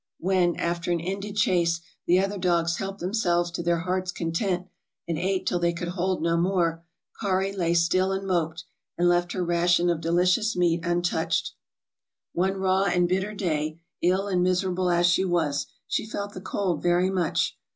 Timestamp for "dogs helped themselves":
2.39-3.51